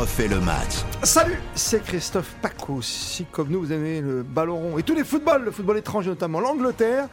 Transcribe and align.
refait 0.00 0.28
le 0.28 0.40
match. 0.40 0.89
Salut, 1.02 1.40
c'est 1.54 1.82
Christophe 1.82 2.34
Paco. 2.42 2.82
Si 2.82 3.24
comme 3.24 3.48
nous 3.48 3.60
vous 3.60 3.72
aimez 3.72 4.02
le 4.02 4.22
ballon 4.22 4.58
rond 4.58 4.78
et 4.78 4.82
tous 4.82 4.94
les 4.94 5.02
footballs, 5.02 5.42
le 5.42 5.50
football 5.50 5.78
étranger 5.78 6.10
notamment 6.10 6.40
l'Angleterre, 6.40 7.08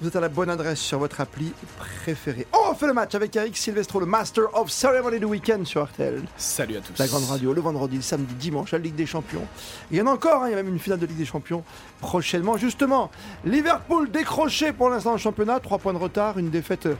vous 0.00 0.06
êtes 0.06 0.14
à 0.14 0.20
la 0.20 0.28
bonne 0.28 0.48
adresse 0.48 0.78
sur 0.78 1.00
votre 1.00 1.20
appli 1.20 1.52
préférée. 1.76 2.46
On 2.52 2.70
refait 2.70 2.86
le 2.86 2.92
match 2.92 3.16
avec 3.16 3.34
Eric 3.34 3.56
Silvestro, 3.56 3.98
le 3.98 4.06
Master 4.06 4.44
of 4.54 4.70
Ceremony 4.70 5.18
du 5.18 5.24
week-end 5.24 5.64
sur 5.64 5.84
RTL. 5.84 6.22
Salut 6.36 6.76
à 6.76 6.80
tous. 6.80 6.96
La 6.98 7.08
grande 7.08 7.24
radio, 7.24 7.52
le 7.52 7.60
vendredi, 7.60 7.96
le 7.96 8.02
samedi, 8.02 8.32
dimanche, 8.34 8.70
la 8.70 8.78
Ligue 8.78 8.94
des 8.94 9.06
Champions. 9.06 9.46
Il 9.90 9.98
y 9.98 10.02
en 10.02 10.06
a 10.06 10.10
encore, 10.10 10.44
hein, 10.44 10.48
il 10.48 10.50
y 10.50 10.54
a 10.54 10.56
même 10.56 10.68
une 10.68 10.78
finale 10.78 11.00
de 11.00 11.06
Ligue 11.06 11.18
des 11.18 11.24
Champions 11.24 11.64
prochainement. 12.00 12.56
Justement, 12.56 13.10
Liverpool 13.44 14.08
décroché 14.10 14.72
pour 14.72 14.88
l'instant 14.88 15.14
en 15.14 15.18
championnat, 15.18 15.58
3 15.58 15.78
points 15.78 15.92
de 15.92 15.98
retard, 15.98 16.38
une 16.38 16.50
défaite 16.50 16.86
euh, 16.86 16.94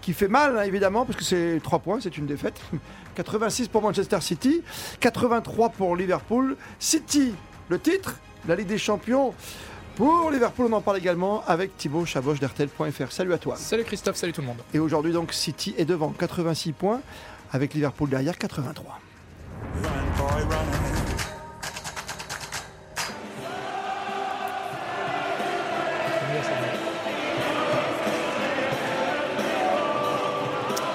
qui 0.00 0.12
fait 0.12 0.28
mal 0.28 0.58
hein, 0.58 0.62
évidemment, 0.62 1.04
parce 1.04 1.18
que 1.18 1.24
c'est 1.24 1.60
3 1.62 1.80
points, 1.80 1.98
c'est 2.00 2.16
une 2.16 2.26
défaite. 2.26 2.60
86 3.18 3.66
pour 3.66 3.82
Manchester 3.82 4.20
City, 4.20 4.62
83 5.00 5.70
pour 5.70 5.87
Liverpool. 5.94 6.56
City, 6.78 7.34
le 7.68 7.78
titre, 7.78 8.16
la 8.46 8.56
Ligue 8.56 8.68
des 8.68 8.78
Champions. 8.78 9.34
Pour 9.96 10.30
Liverpool, 10.30 10.66
on 10.70 10.76
en 10.76 10.80
parle 10.80 10.98
également 10.98 11.42
avec 11.46 11.76
Thibaut 11.76 12.04
Chaboche 12.04 12.38
d'RTL.fr. 12.38 13.10
Salut 13.10 13.32
à 13.32 13.38
toi. 13.38 13.56
Salut 13.56 13.82
Christophe, 13.84 14.16
salut 14.16 14.32
tout 14.32 14.42
le 14.42 14.46
monde. 14.46 14.62
Et 14.72 14.78
aujourd'hui, 14.78 15.12
donc, 15.12 15.32
City 15.32 15.74
est 15.76 15.84
devant 15.84 16.10
86 16.10 16.72
points, 16.72 17.00
avec 17.50 17.74
Liverpool 17.74 18.08
derrière 18.08 18.38
83. 18.38 19.00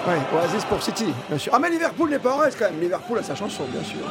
Ouais, 0.05 0.19
Oasis 0.37 0.65
pour 0.65 0.83
City, 0.83 1.13
bien 1.29 1.37
sûr. 1.37 1.53
Ah, 1.55 1.59
mais 1.59 1.69
Liverpool 1.69 2.09
n'est 2.09 2.19
pas 2.19 2.35
en 2.35 2.39
reste 2.39 2.59
quand 2.59 2.65
même. 2.65 2.81
Liverpool 2.81 3.19
a 3.19 3.23
sa 3.23 3.35
chanson, 3.35 3.63
bien 3.71 3.83
sûr. 3.83 4.01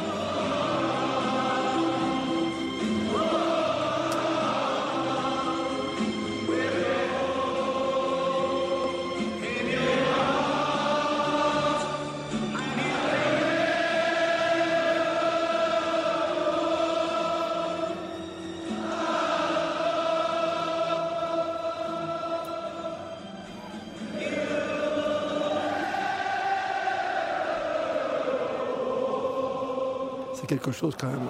C'est 30.43 30.47
quelque 30.47 30.73
chose 30.73 30.93
quand 30.99 31.07
même. 31.07 31.21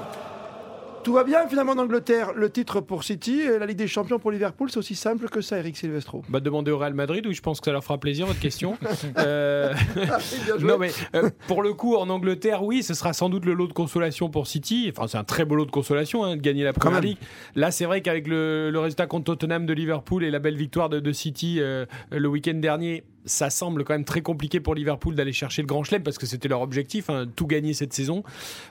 Tout 1.03 1.13
va 1.13 1.23
bien 1.23 1.45
finalement 1.47 1.73
en 1.73 1.77
Angleterre. 1.77 2.31
Le 2.33 2.49
titre 2.49 2.79
pour 2.81 3.03
City 3.03 3.41
et 3.41 3.59
la 3.59 3.67
Ligue 3.67 3.77
des 3.77 3.87
Champions 3.89 4.17
pour 4.17 4.31
Liverpool, 4.31 4.71
c'est 4.71 4.79
aussi 4.79 4.95
simple 4.95 5.27
que 5.29 5.41
ça, 5.41 5.59
Eric 5.59 5.77
Silvestro. 5.77 6.23
Bah, 6.29 6.39
demandez 6.39 6.71
au 6.71 6.79
Real 6.79 6.95
Madrid, 6.95 7.27
où 7.27 7.31
je 7.33 7.41
pense 7.41 7.59
que 7.59 7.65
ça 7.65 7.73
leur 7.73 7.83
fera 7.83 7.99
plaisir, 7.99 8.25
votre 8.25 8.39
question. 8.39 8.75
Euh, 9.17 9.73
Ah, 10.09 10.17
non, 10.59 10.77
mais 10.79 10.89
euh, 11.13 11.29
pour 11.47 11.61
le 11.61 11.73
coup, 11.73 11.95
en 11.95 12.09
Angleterre, 12.09 12.63
oui, 12.63 12.81
ce 12.81 12.95
sera 12.95 13.13
sans 13.13 13.29
doute 13.29 13.45
le 13.45 13.53
lot 13.53 13.67
de 13.67 13.73
consolation 13.73 14.29
pour 14.29 14.47
City. 14.47 14.91
Enfin, 14.95 15.07
c'est 15.07 15.17
un 15.17 15.23
très 15.23 15.45
beau 15.45 15.55
lot 15.55 15.65
de 15.65 15.71
consolation 15.71 16.23
hein, 16.23 16.37
de 16.37 16.41
gagner 16.41 16.63
la 16.63 16.73
Première. 16.73 17.01
Ligue. 17.01 17.17
Là, 17.55 17.69
c'est 17.69 17.85
vrai 17.85 18.01
qu'avec 18.01 18.27
le, 18.27 18.71
le 18.71 18.79
résultat 18.79 19.05
contre 19.05 19.25
Tottenham 19.25 19.65
de 19.67 19.73
Liverpool 19.73 20.23
et 20.23 20.31
la 20.31 20.39
belle 20.39 20.55
victoire 20.55 20.89
de, 20.89 20.99
de 20.99 21.11
City 21.11 21.57
euh, 21.59 21.85
le 22.11 22.27
week-end 22.27 22.55
dernier, 22.55 23.03
ça 23.25 23.49
semble 23.49 23.83
quand 23.83 23.93
même 23.93 24.05
très 24.05 24.21
compliqué 24.21 24.59
pour 24.59 24.75
Liverpool 24.75 25.15
d'aller 25.15 25.33
chercher 25.33 25.61
le 25.61 25.67
Grand 25.67 25.83
Chelem 25.83 26.03
parce 26.03 26.17
que 26.17 26.25
c'était 26.25 26.47
leur 26.47 26.61
objectif, 26.61 27.09
hein, 27.09 27.25
tout 27.35 27.47
gagner 27.47 27.73
cette 27.73 27.93
saison. 27.93 28.23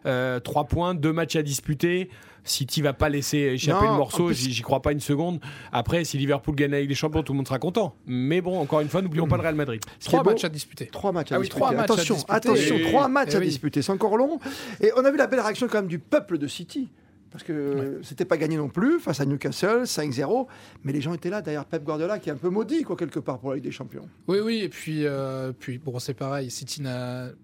Euh, 0.07 0.41
Trois 0.41 0.65
points, 0.65 0.95
deux 0.95 1.13
matchs 1.13 1.37
à 1.37 1.43
disputer. 1.43 2.11
City 2.45 2.83
va 2.83 2.93
pas 2.93 3.09
laisser 3.09 3.39
échapper 3.39 3.85
Non, 3.87 3.93
le 3.93 3.97
morceau, 3.99 4.27
plus- 4.27 4.35
j'y 4.51 4.63
crois 4.63 4.83
pas 4.83 4.91
une 4.91 4.99
seconde. 5.01 5.39
Après, 5.71 6.03
si 6.05 6.19
Liverpool 6.19 6.57
gagne 6.57 6.75
Ligue 6.75 6.89
des 6.89 6.95
Champions, 6.97 7.23
tout 7.23 7.33
le 7.33 7.37
monde 7.37 7.47
sera 7.47 7.61
content. 7.61 7.95
Mais 8.07 8.41
bon, 8.41 8.59
encore 8.59 8.81
une 8.81 8.89
fois, 8.89 9.01
n'oublions 9.01 9.29
pas 9.29 9.37
le 9.37 9.43
Real 9.43 9.55
Madrid. 9.55 9.81
Trois 10.05 10.25
beau- 10.25 10.31
matchs 10.31 10.43
à 10.45 10.49
disputer. 10.49 10.87
Trois 10.87 11.13
matchs 11.13 11.31
à 11.31 11.37
Ah 11.37 11.39
oui, 11.39 11.45
disputer. 11.45 11.61
trois 11.61 11.71
matchs 11.71 11.81
à 11.81 11.85
attention, 11.95 12.15
disputer. 12.17 12.35
attention, 12.35 12.77
Et- 12.79 12.83
trois 12.83 13.07
matchs 13.09 13.33
et 13.33 13.37
à 13.37 13.39
oui. 13.39 13.47
disputer, 13.47 13.81
c'est 13.83 13.93
encore 13.93 14.17
long. 14.17 14.41
Et 14.81 14.91
on 14.97 15.05
a 15.05 15.11
vu 15.13 15.17
la 15.19 15.29
belle 15.29 15.39
réaction 15.41 15.69
quand 15.69 15.79
même 15.79 15.87
du 15.87 16.01
peuple 16.01 16.37
de 16.39 16.49
City. 16.49 16.89
Parce 17.33 17.45
que 17.45 18.01
c'était 18.03 18.27
pas 18.27 18.37
gagné 18.37 18.57
non 18.59 18.69
plus 18.69 19.01
face 19.01 19.21
à 19.21 19.25
Newcastle, 19.25 19.85
5-0. 19.85 20.47
Mais 20.85 20.93
les 20.93 21.01
gens 21.01 21.15
étaient 21.15 21.31
là 21.31 21.41
derrière 21.41 21.65
Pep 21.65 21.83
Guardiola, 21.83 22.19
qui 22.19 22.29
est 22.29 22.33
un 22.33 22.37
peu 22.37 22.51
maudit, 22.51 22.83
quoi, 22.83 22.95
quelque 22.95 23.21
part, 23.21 23.39
pour 23.39 23.51
la 23.51 23.57
Ligue 23.57 23.65
des 23.65 23.71
Champions. 23.71 24.09
Oui, 24.29 24.39
oui, 24.41 24.61
et 24.63 24.69
puis, 24.69 25.07
euh, 25.07 25.53
puis 25.59 25.79
bon, 25.79 25.99
c'est 25.99 26.15
pareil. 26.15 26.51
City, 26.51 26.83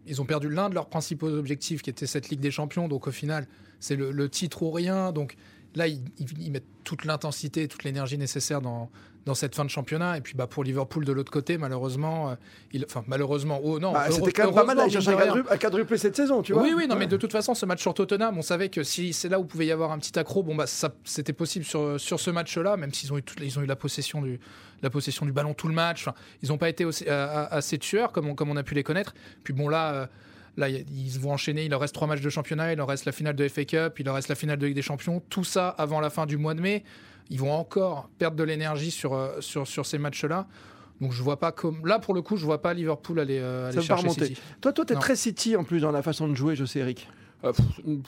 ils 0.06 0.20
ont 0.20 0.26
perdu 0.26 0.50
l'un 0.50 0.68
de 0.68 0.74
leurs 0.74 0.88
principaux 0.88 1.28
objectifs, 1.28 1.82
qui 1.82 1.90
était 1.90 2.06
cette 2.06 2.28
Ligue 2.28 2.40
des 2.40 2.50
Champions. 2.50 2.86
Donc 2.86 3.06
au 3.06 3.10
final, 3.10 3.46
c'est 3.80 3.96
le, 3.96 4.10
le 4.10 4.28
titre 4.28 4.62
ou 4.62 4.70
rien. 4.70 5.12
Donc 5.12 5.36
là, 5.78 5.86
ils, 5.86 6.50
mettent 6.50 6.66
toute 6.84 7.04
l'intensité, 7.04 7.68
toute 7.68 7.84
l'énergie 7.84 8.18
nécessaire 8.18 8.60
dans, 8.60 8.90
dans 9.24 9.34
cette 9.34 9.54
fin 9.54 9.64
de 9.64 9.70
championnat. 9.70 10.16
Et 10.18 10.20
puis 10.20 10.34
bah, 10.34 10.46
pour 10.46 10.64
Liverpool 10.64 11.04
de 11.04 11.12
l'autre 11.12 11.30
côté, 11.32 11.56
malheureusement, 11.58 12.30
euh, 12.30 12.34
il, 12.72 12.84
enfin 12.84 13.04
malheureusement, 13.06 13.60
oh 13.62 13.78
non, 13.78 13.92
Bah, 13.92 14.06
c'était 14.10 14.32
quand 14.32 14.44
même 14.46 14.54
pas 14.54 14.64
mal 14.64 14.76
d'aller 14.76 14.92
heureusement, 14.94 15.00
chercher 15.00 15.08
un 15.08 15.12
mine 15.12 15.18
de 15.18 15.22
rien. 15.22 15.32
quadruple, 15.32 15.52
un 15.52 15.56
quadruplé 15.58 15.98
cette 15.98 16.16
saison, 16.16 16.42
tu 16.42 16.52
vois. 16.52 16.62
Oui, 16.62 16.72
oui, 16.76 16.86
non, 16.86 16.94
Ouais. 16.94 17.00
mais 17.00 17.06
de 17.06 17.16
toute 17.16 17.32
façon, 17.32 17.54
ce 17.54 17.64
match 17.66 17.80
sur 17.80 17.94
Tottenham, 17.94 18.36
on 18.36 18.42
savait 18.42 18.68
que 18.68 18.82
si 18.82 19.12
c'est 19.12 19.28
là 19.28 19.38
où 19.40 19.44
pouvait 19.44 19.66
y 19.66 19.72
avoir 19.72 19.92
un 19.92 19.98
petit 19.98 20.18
accro, 20.18 20.42
bon, 20.42 20.54
bah, 20.54 20.64
c'était 21.04 21.32
possible 21.32 21.64
sur, 21.64 21.98
sur 22.00 22.20
ce 22.20 22.30
match-là, 22.30 22.76
même 22.76 22.92
s'ils 22.92 23.12
ont 23.12 23.18
eu, 23.18 23.22
toute- 23.22 23.40
ils 23.42 23.58
ont 23.58 23.62
eu 23.62 23.66
la 23.66 23.76
possession 23.76 24.20
du, 24.22 24.40
la 24.82 24.90
possession 24.90 25.26
du 25.26 25.32
ballon 25.32 25.54
tout 25.54 25.68
le 25.68 25.74
match. 25.74 26.02
Enfin, 26.06 26.14
ils 26.42 26.48
n'ont 26.48 26.58
pas 26.58 26.68
été 26.68 26.84
aussi- 26.84 27.08
à- 27.08 27.44
à- 27.44 27.54
assez 27.56 27.78
tueurs 27.78 28.12
comme 28.12 28.28
on, 28.28 28.34
comme 28.34 28.50
on 28.50 28.56
a 28.56 28.62
pu 28.62 28.74
les 28.74 28.82
connaître. 28.82 29.14
Puis 29.44 29.52
bon, 29.54 29.68
là, 29.68 29.92
euh, 29.92 30.06
là, 30.56 30.68
ils 30.68 31.18
vont 31.20 31.32
enchaîner. 31.32 31.64
Il 31.64 31.70
leur 31.70 31.80
reste 31.80 31.94
trois 31.94 32.06
matchs 32.06 32.20
de 32.20 32.30
championnat, 32.30 32.72
il 32.72 32.76
leur 32.76 32.88
reste 32.88 33.04
la 33.04 33.12
finale 33.12 33.36
de 33.36 33.46
FA 33.48 33.64
Cup, 33.64 33.98
il 33.98 34.04
leur 34.04 34.14
reste 34.14 34.28
la 34.28 34.34
finale 34.34 34.58
de 34.58 34.66
Ligue 34.66 34.74
des 34.74 34.82
Champions. 34.82 35.22
Tout 35.30 35.44
ça 35.44 35.68
avant 35.68 36.00
la 36.00 36.10
fin 36.10 36.26
du 36.26 36.36
mois 36.36 36.54
de 36.54 36.60
mai. 36.60 36.84
Ils 37.30 37.38
vont 37.38 37.52
encore 37.52 38.08
perdre 38.18 38.36
de 38.36 38.44
l'énergie 38.44 38.90
sur, 38.90 39.14
euh, 39.14 39.40
sur, 39.40 39.66
sur 39.66 39.84
ces 39.84 39.98
matchs-là. 39.98 40.46
Donc 41.00 41.12
je 41.12 41.22
vois 41.22 41.38
pas 41.38 41.52
comme 41.52 41.86
là 41.86 42.00
pour 42.00 42.12
le 42.12 42.22
coup 42.22 42.36
je 42.36 42.44
vois 42.44 42.60
pas 42.60 42.74
Liverpool 42.74 43.20
aller, 43.20 43.38
euh, 43.38 43.68
aller 43.68 43.76
Ça 43.76 43.82
chercher. 43.82 44.08
City. 44.08 44.36
Toi, 44.60 44.72
toi, 44.72 44.84
t'es 44.84 44.94
très 44.94 45.14
City 45.14 45.56
en 45.56 45.62
plus 45.62 45.80
dans 45.80 45.92
la 45.92 46.02
façon 46.02 46.28
de 46.28 46.34
jouer, 46.34 46.56
je 46.56 46.64
sais, 46.64 46.80
Eric. 46.80 47.08
Euh, 47.44 47.52
pff, 47.52 47.64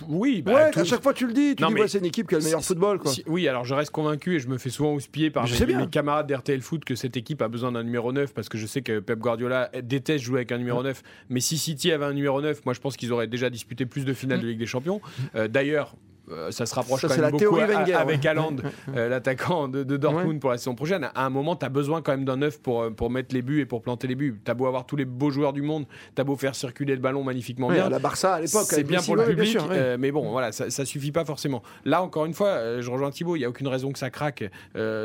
oui, 0.08 0.42
bah, 0.42 0.54
ouais, 0.54 0.70
tout- 0.72 0.80
à 0.80 0.84
chaque 0.84 1.02
fois 1.02 1.14
tu 1.14 1.26
le 1.26 1.32
dis, 1.32 1.54
tu 1.54 1.62
Non, 1.62 1.68
dis 1.68 1.74
mais 1.74 1.80
ouais, 1.82 1.88
c'est 1.88 1.98
une 1.98 2.04
équipe 2.04 2.26
qui 2.28 2.34
a 2.34 2.38
le 2.38 2.44
meilleur 2.44 2.64
football, 2.64 2.98
quoi. 2.98 3.12
Si- 3.12 3.22
oui, 3.28 3.46
alors 3.46 3.64
je 3.64 3.74
reste 3.74 3.92
convaincu 3.92 4.34
et 4.34 4.40
je 4.40 4.48
me 4.48 4.58
fais 4.58 4.70
souvent 4.70 4.92
houspiller 4.94 5.30
par 5.30 5.44
mes, 5.48 5.86
camarades 5.88 6.26
d'RTL 6.26 6.60
Foot 6.62 6.84
que 6.84 6.96
cette 6.96 7.16
équipe 7.16 7.40
a 7.42 7.46
besoin 7.48 7.70
d'un 7.72 7.84
numéro 7.84 8.12
9 8.12 8.34
parce 8.34 8.48
que 8.48 8.58
je 8.58 8.66
sais 8.66 8.82
que 8.82 8.98
Pep 8.98 9.18
Guardiola 9.20 9.70
déteste 9.84 10.24
jouer 10.24 10.38
avec 10.38 10.50
un 10.52 10.58
numéro 10.58 10.82
9. 10.82 11.02
Mais 11.28 11.38
si 11.40 11.58
City 11.58 11.92
avait 11.92 12.06
un 12.06 12.12
numéro 12.12 12.40
9, 12.42 12.64
moi 12.64 12.74
je 12.74 12.80
pense 12.80 12.96
qu'ils 12.96 13.12
auraient 13.12 13.28
déjà 13.28 13.50
disputé 13.50 13.86
plus 13.86 14.04
de 14.04 14.12
finales 14.14 14.40
de 14.40 14.48
Ligue 14.48 14.58
des 14.58 14.66
Champions. 14.66 15.00
Euh, 15.36 15.46
D'ailleurs, 15.46 15.94
euh, 16.30 16.50
ça 16.50 16.66
se 16.66 16.74
rapproche 16.74 17.00
Ça, 17.02 17.08
quand 17.08 17.14
même 17.14 17.22
la 17.22 17.30
beaucoup 17.30 17.56
à- 17.56 17.62
avec 17.98 18.20
ouais. 18.22 18.26
Haaland, 18.28 18.56
euh, 18.96 19.08
l'attaquant 19.08 19.68
de, 19.68 19.82
de 19.84 19.96
Dortmund 19.96 20.40
pour 20.40 20.50
la 20.50 20.58
saison 20.58 20.74
prochaine. 20.74 21.08
À 21.14 21.26
un 21.26 21.30
moment, 21.30 21.56
tu 21.56 21.66
as 21.66 21.68
besoin 21.68 22.02
quand 22.02 22.12
même 22.12 22.24
d'un 22.24 22.36
9 22.36 22.60
pour, 22.60 22.82
euh, 22.82 22.90
pour 22.90 23.10
mettre 23.10 23.34
les 23.34 23.42
buts 23.42 23.60
et 23.60 23.66
pour 23.66 23.82
planter 23.82 24.06
les 24.06 24.14
buts. 24.14 24.40
Tu 24.44 24.50
as 24.50 24.54
beau 24.54 24.66
avoir 24.66 24.86
tous 24.86 24.96
les 24.96 25.04
beaux 25.04 25.30
joueurs 25.30 25.52
du 25.52 25.62
monde, 25.62 25.86
tu 26.14 26.20
as 26.20 26.24
beau 26.24 26.36
faire 26.36 26.54
circuler 26.54 26.94
le 26.94 27.00
ballon 27.00 27.22
magnifiquement 27.24 27.68
Ouais, 27.68 27.74
bien. 27.74 27.88
la 27.88 27.98
Barça 27.98 28.34
à 28.34 28.40
l'époque. 28.40 28.64
C'est 28.66 28.84
bien 28.84 29.00
pour 29.02 29.16
le 29.16 29.24
public, 29.24 29.48
sûr, 29.48 29.68
euh, 29.70 29.96
mais 29.98 30.10
bon, 30.12 30.30
voilà, 30.30 30.52
ça, 30.52 30.70
ça 30.70 30.84
suffit 30.84 31.12
pas 31.12 31.24
forcément. 31.24 31.62
Là, 31.84 32.02
encore 32.02 32.26
une 32.26 32.34
fois, 32.34 32.80
je 32.80 32.90
rejoins 32.90 33.10
Thibaut, 33.10 33.36
il 33.36 33.40
n'y 33.40 33.44
a 33.44 33.48
aucune 33.48 33.68
raison 33.68 33.92
que 33.92 33.98
ça 33.98 34.10
craque 34.10 34.44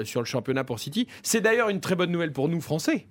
sur 0.03 0.21
le 0.21 0.25
championnat 0.25 0.63
pour 0.63 0.79
City. 0.79 1.07
C'est 1.23 1.41
d'ailleurs 1.41 1.69
une 1.69 1.79
très 1.81 1.95
bonne 1.95 2.11
nouvelle 2.11 2.31
pour 2.31 2.49
nous, 2.49 2.61
Français, 2.61 3.07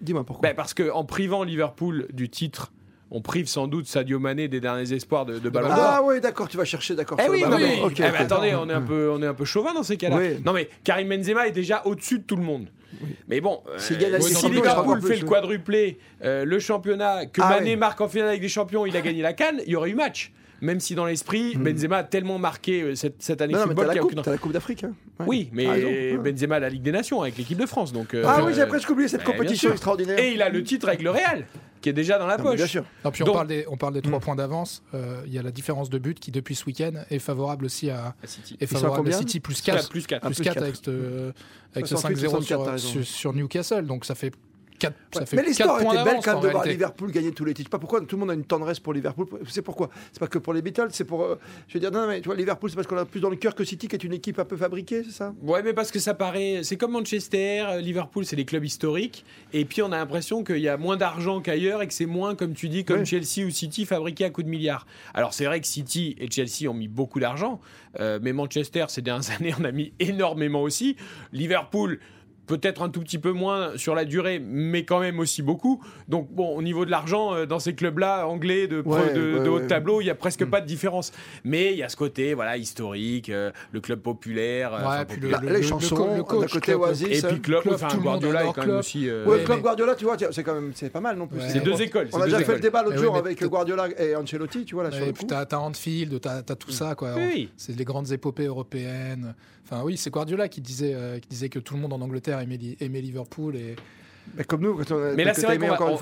Dis-moi 0.00 0.24
pourquoi. 0.24 0.48
Ben, 0.50 0.54
parce 0.54 0.74
qu'en 0.74 1.04
privant 1.04 1.44
Liverpool 1.44 2.08
du 2.12 2.28
titre, 2.28 2.72
on 3.10 3.20
prive 3.20 3.46
sans 3.46 3.66
doute 3.66 3.86
Sadio 3.86 4.18
Mané 4.18 4.48
des 4.48 4.60
derniers 4.60 4.92
espoirs 4.92 5.26
de, 5.26 5.38
de 5.38 5.48
Ballon 5.48 5.68
d'Or. 5.68 5.76
ah 5.78 6.00
oui, 6.04 6.20
d'accord, 6.20 6.48
tu 6.48 6.56
vas 6.56 6.64
chercher, 6.64 6.94
d'accord. 6.94 7.18
Eh 7.24 7.28
oui, 7.28 7.42
ballon. 7.42 7.56
oui, 7.58 7.92
Eh 7.96 8.00
ben, 8.02 8.14
attendez, 8.16 8.54
on 8.54 8.68
est 8.68 8.72
un 8.72 8.82
peu, 8.82 9.10
on 9.10 9.22
est 9.22 9.26
un 9.26 9.34
peu 9.34 9.44
chauvin 9.44 9.72
dans 9.74 9.82
ces 9.82 9.96
cas-là. 9.96 10.16
Oui. 10.16 10.40
Non 10.44 10.52
mais 10.52 10.68
Karim 10.82 11.08
Benzema 11.08 11.46
est 11.46 11.52
déjà 11.52 11.82
au-dessus 11.84 12.18
de 12.18 12.24
tout 12.24 12.36
le 12.36 12.42
monde. 12.42 12.66
Mais 13.28 13.40
bon, 13.40 13.60
euh, 13.68 13.78
Ligue 13.90 14.10
des 14.10 14.20
si 14.20 14.48
Liverpool 14.48 15.02
fait 15.02 15.16
le 15.16 15.26
quadruplé, 15.26 15.98
euh, 16.22 16.44
le 16.44 16.58
championnat, 16.58 17.26
que 17.26 17.40
Ah 17.42 17.50
Mané 17.50 17.76
marque 17.76 18.00
en 18.00 18.08
finale 18.08 18.28
avec 18.28 18.40
des 18.40 18.48
champions, 18.48 18.86
il 18.86 18.96
a 18.96 19.00
gagné 19.00 19.20
la 19.20 19.32
canne, 19.32 19.60
il 19.66 19.72
y 19.72 19.76
aurait 19.76 19.90
eu 19.90 19.94
match. 19.94 20.32
Même 20.60 20.80
si 20.80 20.94
dans 20.94 21.04
l'esprit, 21.04 21.56
Benzema 21.56 21.98
a 21.98 22.04
tellement 22.04 22.38
marqué 22.38 22.82
euh, 22.82 22.94
cette, 22.94 23.22
cette 23.22 23.42
année 23.42 23.54
Hmm. 23.54 23.56
Non, 23.56 23.60
non, 23.62 23.66
mais 23.68 23.74
football 23.74 23.86
t'as 23.86 23.92
qu'il 23.92 23.98
a 23.98 24.02
coupe, 24.02 24.12
aucune. 24.12 24.22
t'as 24.22 24.30
la 24.30 24.38
Coupe 24.38 24.52
d'Afrique. 24.52 24.84
hein. 24.84 24.92
Ouais. 25.20 25.26
Oui, 25.28 25.48
mais. 25.52 26.16
Benzema 26.16 26.56
a 26.56 26.60
la 26.60 26.68
Ligue 26.70 26.82
des 26.82 26.92
Nations 26.92 27.20
avec 27.22 27.36
l'équipe 27.36 27.58
de 27.58 27.66
France. 27.66 27.92
Donc, 27.92 28.14
euh, 28.14 28.24
Ah 28.26 28.42
oui, 28.44 28.52
j'ai 28.54 28.66
presque 28.66 28.88
oublié 28.90 29.08
cette 29.08 29.24
bah, 29.24 29.32
compétition 29.32 29.70
extraordinaire. 29.72 30.18
Et 30.18 30.32
il 30.32 30.42
a 30.42 30.48
le 30.48 30.62
titre 30.62 30.88
avec 30.88 31.02
le 31.02 31.10
Real, 31.10 31.44
qui 31.80 31.88
est 31.88 31.92
déjà 31.92 32.18
dans 32.18 32.26
la 32.26 32.34
Ah, 32.34 32.42
poche. 32.42 32.56
Bien 32.56 32.66
sûr. 32.66 32.84
Non, 33.04 33.10
puis 33.10 33.22
on 33.22 33.26
Donc- 33.26 33.34
parle 33.34 33.46
des, 33.48 33.64
on 33.68 33.76
parle 33.76 33.94
des 33.94 34.02
trois 34.02 34.20
points 34.20 34.36
d'avance. 34.36 34.82
Euh, 34.94 35.22
Il 35.26 35.32
y 35.34 35.38
a 35.38 35.42
la 35.42 35.50
différence 35.50 35.90
de 35.90 35.98
but 35.98 36.18
qui, 36.18 36.30
depuis 36.30 36.54
ce 36.54 36.64
week-end, 36.64 36.92
est 37.10 37.18
favorable 37.18 37.64
aussi 37.66 37.90
à, 37.90 38.14
À 38.22 38.26
City. 38.26 38.56
est 38.60 38.66
favorable 38.66 38.94
à 38.94 38.96
combien 38.98 39.18
City, 39.18 39.40
plus 39.40 39.60
4, 39.60 39.76
4. 39.76 39.88
plus 39.90 40.06
4. 40.06 40.20
Ah, 40.22 40.26
Plus 40.28 40.34
plus 40.36 40.44
4 40.44 40.54
quatre. 40.54 40.62
avec 40.64 40.76
ce, 40.76 41.32
avec 41.74 41.86
ce 41.86 41.96
68, 41.96 42.26
5-0 42.26 42.30
64, 42.30 42.64
t'as 42.64 42.78
sur, 42.78 42.88
raison. 42.88 43.02
sur, 43.04 43.04
sur 43.14 43.32
Newcastle. 43.34 43.86
Donc 43.86 44.04
ça 44.04 44.14
fait, 44.14 44.32
4, 44.78 44.94
ça 45.12 45.20
Ouais, 45.20 45.26
fait 45.26 45.36
mais 45.36 45.42
l'histoire 45.44 45.80
était 45.80 46.04
belle 46.04 46.18
quand 46.24 46.34
même 46.34 46.42
de 46.42 46.48
voir. 46.48 46.64
Liverpool 46.66 47.10
gagner 47.12 47.32
tous 47.32 47.44
les 47.44 47.54
titres. 47.54 47.68
Je 47.68 47.70
sais 47.70 47.70
Pas 47.70 47.78
pourquoi 47.78 48.00
tout 48.00 48.16
le 48.16 48.20
monde 48.20 48.30
a 48.30 48.34
une 48.34 48.44
tendresse 48.44 48.80
pour 48.80 48.92
Liverpool. 48.92 49.26
C'est 49.48 49.62
pourquoi? 49.62 49.88
C'est 50.12 50.18
pas 50.20 50.26
que 50.26 50.38
pour 50.38 50.52
les 50.52 50.62
Beatles, 50.62 50.88
c'est 50.90 51.04
pour. 51.04 51.22
euh, 51.22 51.38
je 51.68 51.74
veux 51.74 51.80
dire, 51.80 51.90
non, 51.90 52.02
non, 52.02 52.08
mais 52.08 52.20
tu 52.20 52.26
vois, 52.26 52.34
Liverpool, 52.36 52.70
c'est 52.70 52.76
parce 52.76 52.86
qu'on 52.86 52.96
a 52.96 53.04
plus 53.04 53.20
dans 53.20 53.30
le 53.30 53.36
cœur 53.36 53.54
que 53.54 53.64
City, 53.64 53.86
qui 53.88 53.94
est 53.96 54.04
une 54.04 54.12
équipe 54.12 54.38
un 54.38 54.44
peu 54.44 54.56
fabriquée, 54.56 55.02
c'est 55.04 55.12
ça? 55.12 55.32
Ouais, 55.42 55.62
mais 55.62 55.72
parce 55.72 55.90
que 55.90 55.98
ça 55.98 56.14
paraît. 56.14 56.60
C'est 56.64 56.76
comme 56.76 56.92
Manchester, 56.92 57.64
euh, 57.68 57.80
Liverpool, 57.80 58.24
c'est 58.24 58.36
des 58.36 58.44
clubs 58.44 58.64
historiques. 58.64 59.24
Et 59.52 59.64
puis 59.64 59.80
on 59.82 59.92
a 59.92 59.96
l'impression 59.96 60.42
qu'il 60.44 60.58
y 60.58 60.68
a 60.68 60.76
moins 60.76 60.96
d'argent 60.96 61.40
qu'ailleurs 61.40 61.80
et 61.82 61.86
que 61.86 61.94
c'est 61.94 62.06
moins, 62.06 62.34
comme 62.34 62.54
tu 62.54 62.68
dis, 62.68 62.84
comme 62.84 62.98
Ouais. 63.00 63.04
Chelsea 63.04 63.46
ou 63.46 63.50
City, 63.50 63.86
fabriqués 63.86 64.24
à 64.24 64.30
coups 64.30 64.44
de 64.44 64.50
milliards. 64.50 64.86
Alors 65.14 65.34
c'est 65.34 65.44
vrai 65.46 65.60
que 65.60 65.66
City 65.66 66.16
et 66.18 66.30
Chelsea 66.30 66.68
ont 66.70 66.74
mis 66.74 66.88
beaucoup 66.88 67.20
d'argent, 67.20 67.60
euh, 68.00 68.18
mais 68.22 68.32
Manchester, 68.32 68.86
ces 68.88 69.02
dernières 69.02 69.30
années, 69.40 69.54
on 69.58 69.64
a 69.64 69.72
mis 69.72 69.92
énormément 70.00 70.62
aussi. 70.62 70.96
Liverpool. 71.32 72.00
Peut-être 72.46 72.82
un 72.82 72.88
tout 72.90 73.00
petit 73.00 73.18
peu 73.18 73.32
moins 73.32 73.72
sur 73.76 73.94
la 73.94 74.04
durée, 74.04 74.38
mais 74.38 74.84
quand 74.84 75.00
même 75.00 75.18
aussi 75.18 75.40
beaucoup. 75.42 75.82
Donc, 76.08 76.28
bon, 76.30 76.54
au 76.54 76.62
niveau 76.62 76.84
de 76.84 76.90
l'argent, 76.90 77.34
euh, 77.34 77.46
dans 77.46 77.58
ces 77.58 77.74
clubs-là, 77.74 78.26
anglais, 78.28 78.66
de, 78.68 78.82
Ouais, 78.84 79.14
de, 79.14 79.38
ouais, 79.38 79.44
de 79.44 79.48
haut 79.48 79.58
ouais. 79.60 79.66
tableau, 79.66 80.00
il 80.00 80.04
y 80.06 80.10
a 80.10 80.14
presque 80.14 80.42
Mm. 80.42 80.50
pas 80.50 80.60
de 80.60 80.66
différence. 80.66 81.12
Mais 81.44 81.72
il 81.72 81.78
y 81.78 81.82
a 81.82 81.88
ce 81.88 81.96
côté, 81.96 82.34
voilà, 82.34 82.56
historique, 82.56 83.30
euh, 83.30 83.50
le 83.72 83.80
club 83.80 84.00
populaire. 84.00 84.74
euh, 84.74 84.78
Ouais, 84.78 84.84
enfin, 84.86 85.04
puis 85.06 85.16
populaire. 85.16 85.40
le- 85.42 85.52
Les 85.54 85.62
chansons, 85.62 86.16
le 86.16 86.22
coach, 86.22 86.52
côté 86.52 86.72
Klopp. 86.72 86.82
Oasis. 86.82 87.06
Et 87.24 87.26
puis 87.38 87.54
enfin 87.56 87.88
le 87.88 87.94
monde 87.94 88.02
Guardiola 88.02 88.44
est 88.44 88.52
quand 88.52 88.66
même 88.66 88.76
aussi. 88.76 89.08
euh, 89.08 89.24
Ouais, 89.26 89.38
mais- 89.38 89.44
Klopp 89.44 89.60
Guardiola, 89.62 89.94
tu 89.94 90.04
vois, 90.04 90.16
c'est 90.30 90.42
quand 90.42 90.54
même 90.54 90.72
c'est 90.74 90.90
pas 90.90 91.00
mal 91.00 91.16
non 91.16 91.26
plus. 91.26 91.38
Ouais. 91.38 91.48
C'est 91.48 91.60
deux 91.60 91.80
écoles. 91.80 92.08
On 92.12 92.20
a 92.20 92.24
déjà 92.26 92.40
fait 92.40 92.54
le 92.54 92.60
débat 92.60 92.82
l'autre 92.82 92.96
Eh 92.98 93.02
jour 93.02 93.16
avec 93.16 93.42
Guardiola 93.42 93.88
et 93.98 94.14
Ancelotti, 94.16 94.64
tu 94.64 94.74
vois 94.74 94.84
là 94.84 94.90
sur 94.90 95.02
Et 95.02 95.06
le 95.06 95.12
puis 95.12 95.22
coup. 95.22 95.28
t'as 95.28 95.46
t'as 95.46 95.58
Anfield, 95.58 96.20
t'as 96.20 96.38
as 96.38 96.56
tout 96.56 96.70
ça 96.70 96.94
quoi. 96.94 97.14
Oui. 97.16 97.48
C'est 97.56 97.76
les 97.76 97.84
grandes 97.84 98.12
épopées 98.12 98.46
européennes. 98.46 99.34
Enfin 99.66 99.82
oui, 99.82 99.96
c'est 99.96 100.10
Guardiola 100.10 100.48
qui 100.48 100.60
disait 100.60 100.94
qui 101.22 101.28
disait 101.28 101.48
que 101.48 101.58
tout 101.58 101.74
le 101.74 101.80
monde 101.80 101.92
en 101.94 102.00
Angleterre 102.02 102.33
Li- 102.42 102.76
aimait 102.80 103.00
Liverpool 103.00 103.56
et 103.56 103.76
Mais 104.36 104.44
comme 104.44 104.62
nous, 104.62 104.74
quand 104.76 104.90
on 104.92 105.02
a 105.02 105.14
Mais 105.14 105.24
là, 105.24 105.34
c'est 105.34 105.46
vrai 105.46 105.58
qu'on 105.58 105.66
va, 105.68 105.76
on- 105.82 105.84
on 105.86 105.92
on 105.92 105.96
se 105.96 106.00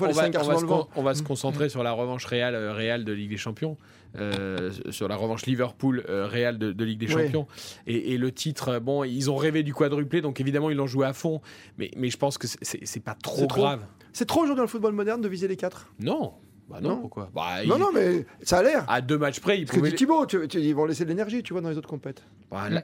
on 0.95 1.03
va 1.03 1.13
concentrer 1.23 1.69
sur 1.69 1.83
la 1.83 1.91
revanche 1.91 2.25
réelle, 2.25 2.55
euh, 2.55 2.71
réelle 2.73 3.03
de 3.05 3.11
Ligue 3.11 3.29
des 3.31 3.37
Champions, 3.37 3.77
euh, 4.17 4.71
sur 4.91 5.07
la 5.07 5.15
revanche 5.15 5.45
Liverpool 5.45 6.03
euh, 6.07 6.27
Real 6.27 6.57
de, 6.57 6.71
de 6.71 6.83
Ligue 6.85 6.99
des. 6.99 7.07
Champions. 7.07 7.47
Et, 7.87 8.13
et 8.13 8.17
le 8.17 8.31
titre, 8.31 8.69
euh, 8.69 8.79
bon, 8.79 9.03
ils 9.03 9.29
ont 9.29 9.35
rêvé 9.35 9.61
du 9.63 9.73
quadruplé, 9.73 10.21
donc 10.21 10.39
évidemment 10.39 10.69
ils 10.69 10.77
l'ont 10.77 10.87
joué 10.87 11.05
à 11.05 11.13
fond. 11.13 11.41
Mais, 11.77 11.91
mais 11.97 12.09
je 12.09 12.17
pense 12.17 12.37
que 12.37 12.47
c'est- 12.47 12.99
pas 13.03 13.15
trop 13.15 13.47
grave. 13.47 13.81
C'est 14.13 14.25
trop 14.25 14.41
aujourd'hui 14.41 14.57
dans 14.57 14.63
le 14.63 14.67
football 14.69 14.93
moderne 14.93 15.19
de 15.21 15.27
viser 15.27 15.47
les 15.47 15.57
quatre. 15.57 15.91
Non, 15.99 16.33
bah 16.69 16.79
non, 16.81 16.89
Non. 16.91 17.01
pourquoi? 17.01 17.29
Bah, 17.33 17.65
Non, 17.65 17.77
non, 17.77 17.89
mais 17.93 18.25
ça 18.43 18.59
a 18.59 18.63
l'air. 18.63 18.85
À 18.87 19.01
deux 19.01 19.17
matchs 19.17 19.39
près, 19.41 19.59
ils 19.59 19.65
pouvaient. 19.65 19.91
Thibaut, 19.91 20.25
tu- 20.27 20.47
tu- 20.47 20.61
ils 20.61 20.73
vont 20.75 20.85
laisser 20.85 21.03
de 21.03 21.09
l'énergie, 21.09 21.43
tu 21.43 21.51
vois, 21.53 21.61
dans 21.61 21.69
les 21.69 21.77
autres 21.77 21.89
compètes. 21.89 22.23
Voilà. 22.51 22.83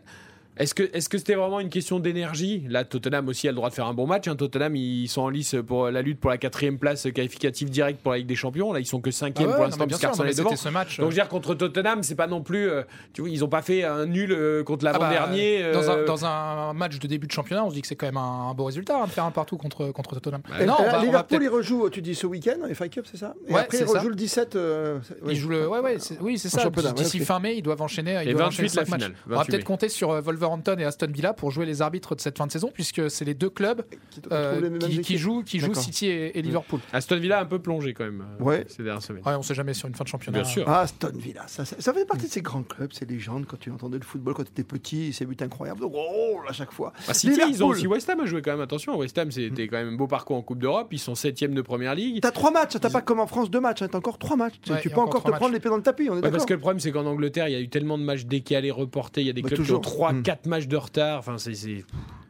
Est-ce 0.60 0.76
que 0.76 0.84
est-ce 0.94 1.08
que 1.08 1.18
c'était 1.18 1.36
vraiment 1.36 1.62
une 1.62 1.70
question 1.70 2.00
d'énergie? 2.02 2.66
Là, 2.70 2.84
Tottenham 2.84 3.28
aussi 3.30 3.48
a 3.48 3.52
le 3.52 3.56
droit 3.56 3.70
de 3.70 3.74
faire 3.74 3.88
un 3.88 3.94
bon 3.94 4.06
match. 4.06 4.28
hein. 4.28 4.36
Tottenham, 4.36 4.76
ils 4.76 5.08
sont 5.08 5.22
en 5.22 5.30
lice 5.30 5.56
pour 5.66 5.90
la 5.90 6.02
lutte 6.02 6.20
pour 6.20 6.30
la 6.30 6.38
quatrième 6.38 6.78
place 6.78 7.08
qualificative 7.16 7.70
directe 7.70 8.02
pour 8.02 8.12
la 8.12 8.18
Ligue 8.18 8.28
des 8.28 8.36
Champions. 8.36 8.74
Là, 8.74 8.82
ils 8.82 8.86
sont 8.86 9.00
que 9.00 9.10
cinquième 9.10 9.48
Ah 9.48 9.52
ouais, 9.52 9.56
pour 9.56 9.66
l'instant 9.66 9.88
parce 9.88 10.02
qu'Arsenal 10.02 10.32
est 10.32 10.38
devant. 10.38 10.56
ce 10.56 10.68
match. 10.70 10.98
Donc, 10.98 11.08
euh, 11.08 11.10
je 11.12 11.16
veux 11.16 11.22
dire, 11.22 11.30
contre 11.30 11.56
Tottenham, 11.56 12.04
c'est 12.04 12.16
pas 12.16 12.28
non 12.28 12.42
plus. 12.42 12.70
euh, 12.70 12.84
tu 13.14 13.22
vois, 13.22 13.30
ils 13.30 13.44
ont 13.46 13.48
pas 13.48 13.62
fait 13.62 13.86
un 13.86 14.06
nul 14.06 14.34
euh, 14.34 14.64
contre 14.64 14.86
ah 14.86 14.92
bah, 14.92 15.00
l'avant-dernier. 15.00 15.72
dans, 15.72 15.80
euh, 15.84 16.04
un, 16.04 16.06
dans 16.06 16.26
un 16.26 16.74
match 16.74 17.00
de 17.00 17.08
début 17.08 17.28
de 17.28 17.32
championnat, 17.32 17.64
on 17.64 17.70
se 17.70 17.76
dit 17.76 17.82
que 17.82 17.88
c'est 17.88 17.96
quand 17.96 18.08
même 18.08 18.18
un, 18.18 18.50
un 18.50 18.54
beau 18.54 18.66
résultat 18.66 19.02
hein, 19.02 19.06
de 19.06 19.12
faire 19.12 19.24
un 19.26 19.32
partout 19.32 19.56
contre, 19.56 19.92
contre 19.92 20.16
Tottenham. 20.20 20.42
Bah, 20.50 20.66
non, 20.66 20.76
euh, 20.82 20.90
va, 20.90 20.98
Liverpool, 21.02 21.28
peut-être- 21.40 21.42
il 21.44 21.50
rejoue, 21.56 21.90
tu 21.90 22.02
dis 22.02 22.16
ce 22.16 22.28
week-end, 22.28 22.58
en 22.70 22.74
FA 22.74 22.90
Cup, 22.90 23.06
c'est 23.10 23.18
ça? 23.18 23.34
Et 23.48 23.54
Ouais, 23.54 23.62
après, 23.62 23.78
il 23.78 23.80
c'est 23.80 23.88
ça. 23.88 24.00
rejoue 24.00 24.10
le 24.10 24.16
17. 24.16 24.56
euh, 24.58 25.00
c'est- 25.08 25.16
oui. 25.22 25.34
Ils 25.34 25.36
jouent 25.38 25.50
le, 25.50 25.68
ouais, 25.70 25.80
ouais, 25.80 25.98
oui, 26.20 26.38
c'est 26.38 26.50
ça. 26.50 26.70
D'ici 26.96 27.20
fin 27.22 27.40
mai, 27.40 27.56
ils 27.56 27.62
doivent 27.62 27.82
enchaîner. 27.82 28.20
Ils 28.24 28.30
Et 28.30 28.34
doivent 28.34 28.48
28 28.50 28.66
enchaîner 28.66 28.70
la 28.76 28.86
finale, 28.86 29.14
On 29.26 29.30
va 29.30 29.36
28 29.38 29.52
peut-être 29.52 29.64
compter 29.64 29.88
sur 29.90 30.12
euh, 30.12 30.20
Southampton 30.50 30.78
et 30.80 30.86
Aston 30.86 31.07
Villa 31.12 31.34
pour 31.34 31.51
jouer 31.51 31.66
les 31.66 31.81
arbitres 31.81 32.16
de 32.16 32.22
cette 32.22 32.38
fin 32.38 32.48
de 32.48 32.51
saison, 32.51 32.72
puisque 32.74 33.10
c'est 33.10 33.25
les 33.25 33.34
deux 33.34 33.50
clubs 33.50 33.84
qui, 34.10 34.22
euh, 34.31 34.80
jouent, 35.18 35.44
qui 35.44 35.60
jouent 35.60 35.74
City 35.74 36.07
et, 36.07 36.34
mm. 36.36 36.42
Liverpool. 36.42 36.80
Aston 36.94 37.18
Villa 37.19 37.40
un 37.40 37.46
peu 37.46 37.60
plongé 37.60 37.94
quand 37.94 38.06
même 38.06 38.25
euh, 38.40 38.44
ouais. 38.44 38.66
ces 38.68 38.84
dernières 38.84 39.01
semaines. 39.01 39.24
Ouais, 39.25 39.36
on 39.36 39.40
ne 39.40 39.44
sait 39.44 39.54
jamais 39.54 39.74
sur 39.74 39.88
une 39.88 39.96
fin 39.96 40.04
de 40.04 40.10
championnat. 40.10 40.42
Bien 40.42 40.50
sûr. 40.50 40.63
Ah, 40.68 40.81
Aston 40.81 41.12
Villa, 41.16 41.44
ça, 41.48 41.66
ça, 41.66 41.94
fait 41.94 42.06
partie 42.06 42.24
de 42.24 42.28
mm. 42.28 42.31
ces 42.31 42.42
grands 42.42 42.63
clubs, 42.63 42.92
ces 42.94 43.06
légendes. 43.06 43.46
Quand 43.46 43.60
tu 43.60 43.72
entendais 43.72 43.98
le 43.98 44.04
football 44.04 44.34
quand 44.34 44.44
tu 44.44 44.51
étais 44.51 44.63
petit, 44.63 45.13
ces 45.13 45.25
buts 45.25 45.38
incroyables, 45.40 45.84
oh, 45.84 46.40
à 46.48 46.54
chaque 46.54 46.72
fois. 46.72 46.94
Bah, 47.07 47.13
City, 47.13 47.40
ils 47.48 47.63
ont 47.63 47.68
aussi 47.68 47.88
West 47.88 48.10
Ham 48.10 48.19
à 48.19 48.25
jouer 48.25 48.42
quand 48.42 48.51
même. 48.51 48.62
Attention, 48.62 48.98
West 48.98 49.18
Ham, 49.18 49.31
c'était 49.31 49.66
mm. 49.66 49.68
quand 49.68 49.78
même 49.78 49.90
un 49.90 49.98
beau 49.98 50.07
parcours 50.07 50.38
en 50.38 50.42
Coupe 50.42 50.60
d'Europe. 50.60 50.88
Ils 50.92 51.00
sont 51.00 51.16
septième 51.16 51.54
de 51.54 51.62
première 51.62 51.96
ligue. 51.96 52.22
T'as 52.22 52.31
trois 52.31 52.51
matchs, 52.51 52.78
t'as 52.80 52.90
pas 52.90 53.01
comme 53.01 53.19
en 53.19 53.28
France 53.28 53.50
deux 53.50 53.62
matchs, 53.62 53.81
hein, 53.81 53.88
t'as 53.92 53.98
encore 53.98 54.18
trois 54.18 54.36
matchs. 54.36 54.56
Tu 54.62 54.90
peux 54.90 55.00
encore, 55.00 55.22
encore 55.22 55.24
te 55.24 55.31
prendre 55.31 55.54
les 55.54 55.60
pieds 55.60 55.69
dans 55.69 55.78
le 55.78 55.84
tapis. 55.84 56.10
Parce 56.22 56.46
que 56.46 56.54
le 56.54 56.60
problème, 56.60 56.80
c'est 56.80 56.92
qu'en 56.92 57.06
Angleterre, 57.06 57.48
il 57.48 57.54
y 57.54 57.56
a 57.56 57.60
eu 57.60 57.69
tellement 57.69 57.98
de 57.98 58.04
matchs 58.04 58.25
décalés, 58.25 58.72
reportés. 58.72 59.22
Il 59.22 59.28
y 59.28 59.30
a 59.30 59.34
des 59.34 59.42
bah, 59.42 59.50
clubs 59.50 59.60
toujours. 59.60 59.81
qui 59.81 59.88
ont 59.88 59.92
3, 59.92 60.13
4 60.24 60.38
quatre 60.39 60.47
matchs 60.50 60.68
de 60.68 60.77
retard. 60.77 61.19
Enfin, 61.19 61.38
c'est. 61.38 61.53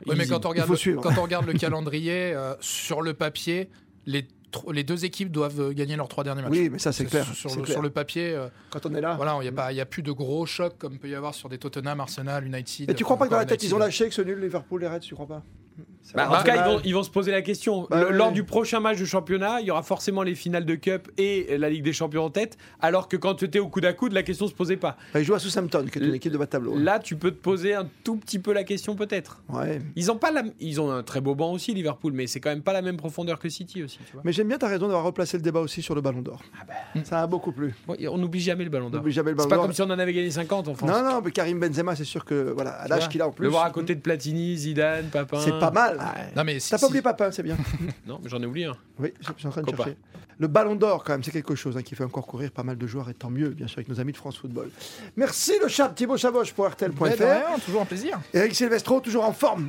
Oui, 0.06 0.16
mais 0.18 0.28
quand 0.28 0.46
on 0.46 0.50
regarde, 0.50 0.70
le, 0.70 0.96
quand 0.96 1.18
on 1.18 1.24
regarde 1.24 1.46
le 1.46 1.54
calendrier 1.54 2.34
euh, 2.34 2.56
sur 2.60 3.02
le 3.02 3.14
papier, 3.14 3.70
les 4.06 4.28
les 4.72 4.84
deux 4.84 5.06
équipes 5.06 5.32
doivent 5.32 5.62
euh, 5.62 5.74
gagner 5.74 5.96
leurs 5.96 6.08
trois 6.08 6.24
derniers 6.24 6.42
matchs. 6.42 6.52
Oui, 6.52 6.70
mais 6.72 6.80
ça 6.80 6.92
c'est 6.92 7.06
clair. 7.06 7.24
Sur, 7.36 7.52
le, 7.84 7.90
papier, 7.92 8.34
euh, 8.34 8.48
quand 8.72 8.84
on 8.88 8.96
est 8.96 9.02
là, 9.02 9.16
voilà, 9.16 9.36
il 9.36 9.42
n'y 9.42 9.48
a 9.48 9.52
pas, 9.52 9.72
il 9.72 9.80
a 9.80 9.86
plus 9.86 10.02
de 10.02 10.12
gros 10.12 10.44
chocs 10.48 10.76
comme 10.80 10.98
peut 10.98 11.08
y 11.08 11.14
avoir 11.14 11.36
sur 11.36 11.50
des 11.50 11.60
Tottenham, 11.60 12.00
Arsenal, 12.00 12.48
United. 12.48 12.90
Et 12.90 12.96
tu 12.96 13.04
crois 13.04 13.18
pas 13.18 13.26
que 13.26 13.32
dans 13.32 13.38
la 13.38 13.46
tête 13.46 13.62
ils 13.62 13.76
ont 13.76 13.78
lâché 13.78 14.08
que 14.08 14.14
ce 14.16 14.24
nul 14.24 14.40
Liverpool 14.40 14.82
les 14.82 14.88
Reds, 14.88 15.02
tu 15.02 15.14
crois 15.14 15.28
pas? 15.28 15.44
Bah, 16.16 16.28
en 16.32 16.38
tout 16.38 16.44
cas, 16.44 16.56
ils 16.66 16.72
vont, 16.74 16.82
ils 16.86 16.94
vont 16.96 17.04
se 17.04 17.10
poser 17.12 17.32
la 17.32 17.42
question. 17.44 17.86
Bah 17.90 18.06
Le-. 18.10 18.18
Lors 18.18 18.32
du 18.32 18.44
prochain 18.44 18.80
match 18.80 18.98
de 19.00 19.06
championnat, 19.06 19.62
il 19.62 19.68
y 19.68 19.72
aura 19.72 19.84
forcément 19.84 20.24
les 20.24 20.34
finales 20.34 20.66
de 20.66 20.74
Cup 20.76 21.08
et 21.20 21.56
la 21.58 21.70
Ligue 21.70 21.84
des 21.84 21.94
Champions 21.94 22.24
en 22.26 22.30
tête. 22.32 22.58
Alors 22.82 23.08
que 23.08 23.16
quand 23.16 23.36
tu 23.36 23.46
étais 23.46 23.60
au 23.60 23.68
coude 23.68 23.86
à 23.86 23.94
coude, 23.94 24.14
la 24.14 24.24
question 24.24 24.48
se 24.48 24.54
posait 24.54 24.78
pas. 24.78 24.98
Bah, 25.14 25.20
Ils 25.20 25.26
jouent 25.26 25.36
à 25.36 25.40
Southampton, 25.40 25.86
qui 25.92 26.00
est 26.00 26.02
une 26.02 26.16
équipe 26.16 26.32
de 26.32 26.38
bas 26.40 26.46
de 26.46 26.50
tableau. 26.50 26.74
hein. 26.76 26.80
Là, 26.82 26.98
tu 27.00 27.16
peux 27.16 27.30
te 27.30 27.38
poser 27.38 27.76
un 27.76 27.88
tout 28.04 28.16
petit 28.16 28.40
peu 28.40 28.54
la 28.54 28.64
question, 28.64 28.96
peut-être. 28.96 29.44
Ouais. 29.50 29.80
Ils 29.96 30.12
ont 30.12 30.16
pas 30.18 30.32
la... 30.32 30.44
ils 30.60 30.82
ont 30.82 30.90
un 30.92 31.04
très 31.04 31.22
beau 31.22 31.36
banc 31.36 31.52
aussi, 31.52 31.74
Liverpool, 31.76 32.14
mais 32.14 32.26
c'est 32.26 32.40
quand 32.40 32.50
même 32.50 32.64
pas 32.64 32.74
la 32.74 32.82
même 32.82 32.98
profondeur 32.98 33.38
que 33.38 33.50
City 33.50 33.84
aussi. 33.84 34.00
Tu 34.08 34.14
vois. 34.14 34.24
Mais 34.26 34.32
j'aime 34.32 34.48
bien 34.48 34.58
ta 34.58 34.68
raison 34.68 34.88
d'avoir 34.88 35.04
replacé 35.04 35.38
le 35.38 35.44
débat 35.44 35.60
aussi 35.60 35.84
sur 35.84 35.94
le 35.94 36.02
Ballon 36.02 36.22
d'Or. 36.22 36.42
Ça 37.04 37.22
a 37.22 37.28
beaucoup 37.28 37.52
plu. 37.52 37.76
Bon, 37.88 37.96
on 38.10 38.18
n'oublie 38.18 38.40
jamais 38.42 38.64
le 38.64 38.70
Ballon 38.72 38.90
d'Or. 38.90 39.04
C'est 39.08 39.24
pas 39.48 39.58
comme 39.58 39.74
si 39.74 39.82
on 39.84 39.86
en 39.86 40.00
avait 40.00 40.14
gagné 40.14 40.32
50 40.32 40.68
en 40.70 40.74
France. 40.74 40.90
Non, 40.90 41.04
non, 41.04 41.22
mais 41.24 41.32
Karim 41.32 41.60
Benzema, 41.60 41.96
c'est 41.96 42.04
sûr 42.04 42.26
que 42.26 42.52
voilà, 42.56 42.72
à 42.72 42.88
l'âge 42.88 43.10
qu'il 43.10 43.22
a 43.22 43.28
en 43.28 43.32
plus, 43.32 43.44
Le 43.44 43.50
voir 43.50 43.66
à 43.66 43.70
côté 43.70 43.94
de 43.94 44.00
Platini, 44.02 44.58
Zidane, 44.58 45.06
Papin. 45.12 45.40
c'est 45.40 45.60
pas 45.60 45.70
mal. 45.72 45.89
Non, 46.36 46.44
mais 46.44 46.60
si- 46.60 46.70
T'as 46.70 46.76
pas 46.78 46.80
si- 46.80 46.86
oublié 46.86 47.02
Papin, 47.02 47.32
c'est 47.32 47.44
bien. 47.44 47.58
Non, 48.08 48.20
mais 48.24 48.30
j'en 48.30 48.42
ai 48.42 48.46
oublié 48.46 48.66
un. 48.68 48.76
Oui, 49.00 49.14
je 49.20 49.28
je 49.34 49.40
suis 49.40 49.48
en 49.48 49.52
train 49.52 49.62
de 49.62 49.66
Copa. 49.68 49.84
chercher. 49.84 49.98
Le 50.38 50.48
Ballon 50.48 50.76
d'Or, 50.76 51.04
quand 51.04 51.14
même, 51.14 51.24
c'est 51.24 51.32
quelque 51.32 51.56
chose 51.56 51.76
hein, 51.78 51.82
qui 51.82 51.96
fait 51.96 52.04
encore 52.04 52.26
courir 52.26 52.52
pas 52.52 52.64
mal 52.64 52.78
de 52.78 52.88
joueurs, 52.88 53.10
et 53.10 53.14
tant 53.14 53.30
mieux, 53.30 53.50
bien 53.50 53.68
sûr, 53.68 53.80
avec 53.80 53.90
nos 53.90 54.00
amis 54.00 54.12
de 54.14 54.18
France 54.18 54.38
Football. 54.38 54.70
Merci 55.18 55.54
le 55.62 55.68
chat 55.68 55.90
Thibaut 55.90 56.18
Chavoche 56.18 56.54
pour 56.54 56.66
Ouais, 56.66 56.70
de 56.72 56.76
RTL.fr. 56.76 57.24
rien, 57.24 57.60
toujours 57.66 57.82
un 57.82 57.86
plaisir. 57.86 58.20
Eric 58.34 58.56
Silvestro, 58.56 59.00
toujours 59.02 59.26
en 59.26 59.34
forme. 59.34 59.68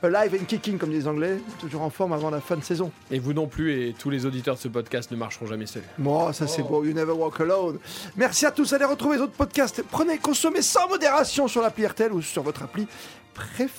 Alive 0.00 0.40
and 0.40 0.44
kicking, 0.44 0.78
comme 0.78 0.90
disent 0.90 1.00
les 1.02 1.08
Anglais, 1.08 1.38
toujours 1.58 1.82
en 1.82 1.90
forme 1.90 2.12
avant 2.12 2.30
la 2.30 2.40
fin 2.40 2.56
de 2.56 2.62
saison. 2.62 2.92
Et 3.10 3.18
vous 3.18 3.32
non 3.32 3.48
plus, 3.48 3.72
et 3.88 3.94
tous 3.98 4.10
les 4.10 4.26
auditeurs 4.26 4.54
de 4.54 4.60
ce 4.60 4.68
podcast 4.68 5.10
ne 5.10 5.16
marcheront 5.16 5.46
jamais 5.46 5.66
seuls. 5.66 5.82
Moi, 5.98 6.32
ça 6.32 6.46
c'est 6.46 6.62
Oh. 6.62 6.68
beau, 6.68 6.84
you 6.84 6.92
never 6.92 7.10
walk 7.10 7.40
alone. 7.40 7.78
Merci 8.16 8.46
à 8.46 8.52
tous, 8.52 8.72
allez 8.72 8.84
retrouver 8.84 9.16
les 9.16 9.22
autres 9.22 9.32
podcasts. 9.32 9.82
Prenez, 9.90 10.18
consommez 10.18 10.62
sans 10.62 10.88
modération 10.88 11.48
sur 11.48 11.62
l'appli 11.62 11.84
RTL 11.84 12.12
ou 12.12 12.22
sur 12.22 12.44
votre 12.44 12.62
appli 12.62 12.86
préférée. 13.34 13.72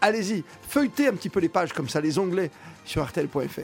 Allez-y, 0.00 0.44
feuilletez 0.68 1.08
un 1.08 1.12
petit 1.12 1.28
peu 1.28 1.40
les 1.40 1.48
pages 1.48 1.72
comme 1.72 1.88
ça, 1.88 2.00
les 2.00 2.18
onglets 2.18 2.50
sur 2.84 3.04
RTL.fr. 3.04 3.60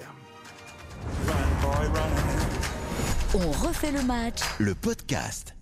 On 3.35 3.51
refait 3.53 3.93
le 3.93 4.03
match 4.03 4.41
Le 4.59 4.75
podcast. 4.75 5.55